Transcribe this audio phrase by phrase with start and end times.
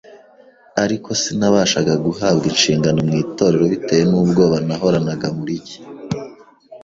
[0.83, 5.77] ariko sinabashaga guhabwa inshingano mu itorero bitewe n’ubwoba nahoranaga muri jye.